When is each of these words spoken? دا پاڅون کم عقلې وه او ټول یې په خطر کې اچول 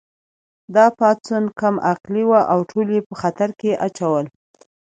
دا 0.75 0.85
پاڅون 0.97 1.45
کم 1.59 1.75
عقلې 1.91 2.23
وه 2.29 2.39
او 2.51 2.59
ټول 2.69 2.87
یې 2.95 3.01
په 3.09 3.15
خطر 3.21 3.49
کې 3.59 3.71
اچول 3.85 4.25